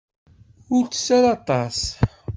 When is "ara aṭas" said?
1.17-1.77